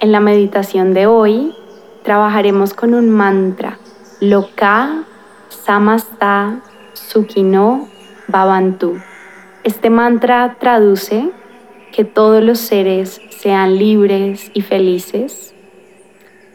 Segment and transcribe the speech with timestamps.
[0.00, 1.54] En la meditación de hoy
[2.04, 3.78] trabajaremos con un mantra,
[4.20, 5.04] Loka
[5.50, 6.62] Samasta
[6.94, 7.86] Sukino
[8.26, 8.96] Bhavantu.
[9.62, 11.30] Este mantra traduce
[11.92, 15.54] que todos los seres sean libres y felices,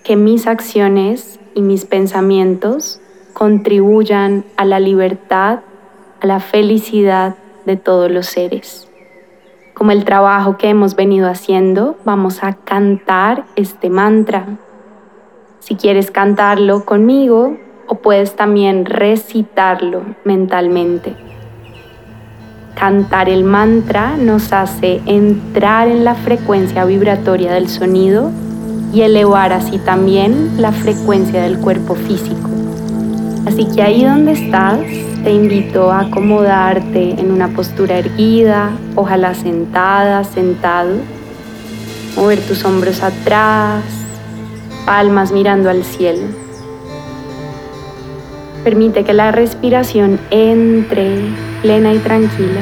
[0.04, 3.00] que mis acciones y mis pensamientos
[3.34, 5.60] contribuyan a la libertad,
[6.20, 7.36] a la felicidad
[7.68, 8.90] de todos los seres
[9.76, 14.58] como el trabajo que hemos venido haciendo, vamos a cantar este mantra.
[15.60, 21.14] Si quieres cantarlo conmigo o puedes también recitarlo mentalmente.
[22.74, 28.32] Cantar el mantra nos hace entrar en la frecuencia vibratoria del sonido
[28.94, 32.50] y elevar así también la frecuencia del cuerpo físico.
[33.46, 34.80] Así que ahí donde estás,
[35.26, 40.98] te invito a acomodarte en una postura erguida, ojalá sentada, sentado.
[42.16, 43.84] Mover tus hombros atrás,
[44.86, 46.28] palmas mirando al cielo.
[48.64, 51.18] Permite que la respiración entre
[51.64, 52.62] plena y tranquila.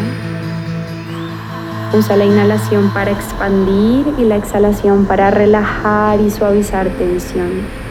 [1.92, 7.83] Usa la inhalación para expandir y la exhalación para relajar y suavizar tensión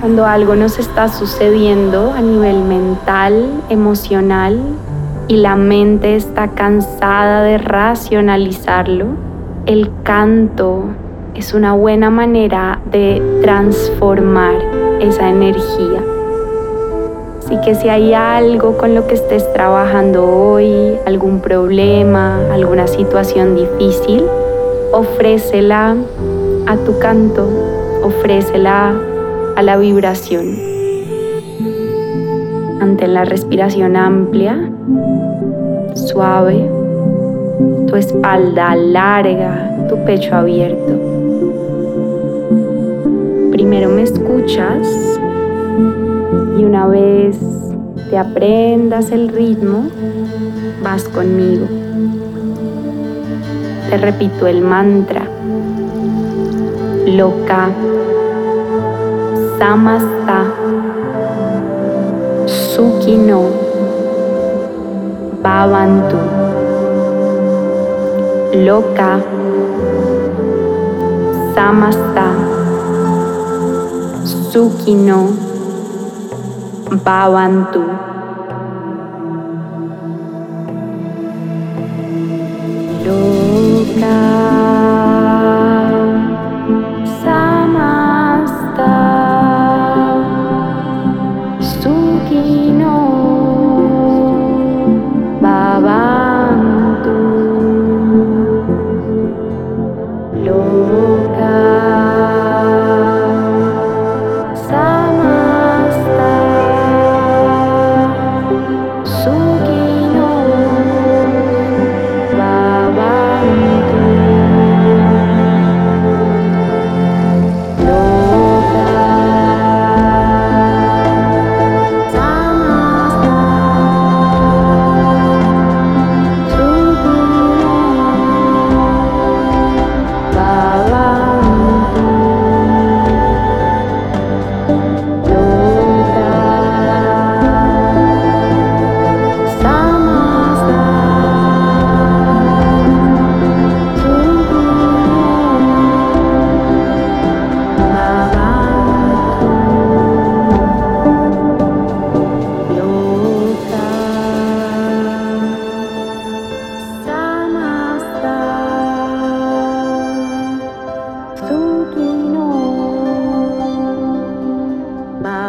[0.00, 4.60] cuando algo nos está sucediendo a nivel mental, emocional
[5.28, 9.06] y la mente está cansada de racionalizarlo,
[9.64, 10.84] el canto
[11.34, 14.54] es una buena manera de transformar
[15.00, 16.02] esa energía.
[17.38, 23.54] Así que si hay algo con lo que estés trabajando hoy, algún problema, alguna situación
[23.56, 24.24] difícil,
[24.92, 25.96] ofrécela
[26.66, 27.48] a tu canto,
[28.02, 28.94] ofrécela
[29.56, 30.54] a la vibración.
[32.78, 34.70] Ante la respiración amplia,
[35.94, 36.70] suave,
[37.86, 40.92] tu espalda larga, tu pecho abierto.
[43.50, 44.86] Primero me escuchas
[46.58, 47.38] y una vez
[48.10, 49.88] te aprendas el ritmo,
[50.82, 51.66] vas conmigo.
[53.88, 55.22] Te repito el mantra.
[57.06, 57.70] Loca
[59.58, 60.38] Samasta.
[62.46, 63.42] Sukino.
[65.42, 66.20] Bhavantu
[68.66, 69.12] Loka.
[71.54, 72.28] Samasta.
[74.24, 75.20] Sukino.
[77.04, 78.15] Bhavantu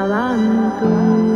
[0.08, 1.27] alanto.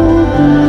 [0.00, 0.67] Oh,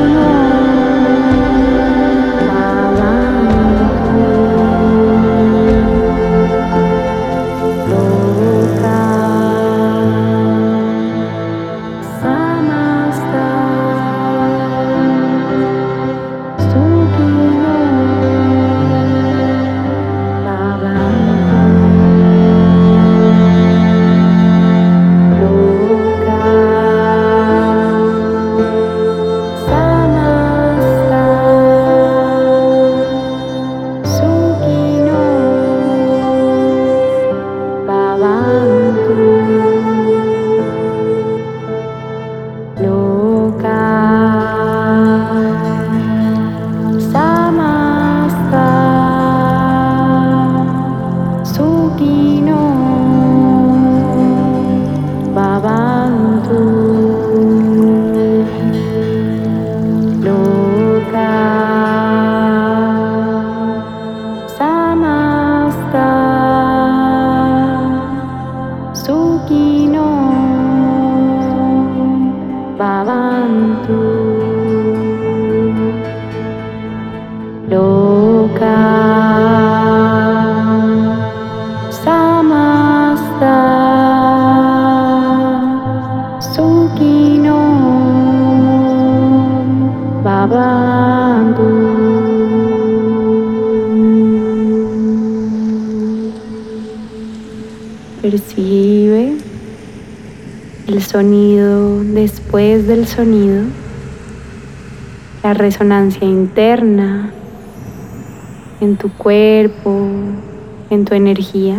[101.10, 103.64] sonido después del sonido,
[105.44, 107.32] la resonancia interna
[108.80, 110.08] en tu cuerpo,
[110.90, 111.78] en tu energía.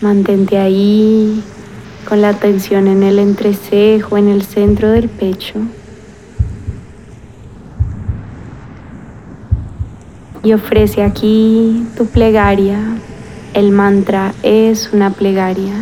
[0.00, 1.42] Mantente ahí
[2.08, 5.60] con la atención en el entrecejo, en el centro del pecho.
[10.42, 12.80] Y ofrece aquí tu plegaria.
[13.54, 15.74] El mantra es una plegaria.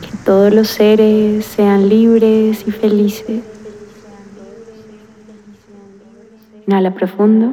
[0.00, 3.42] Que todos los seres sean libres y felices.
[6.66, 7.52] Inhala profundo.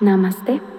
[0.00, 0.75] Namaste.